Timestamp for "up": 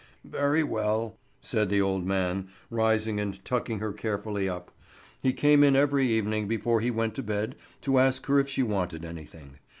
4.49-4.71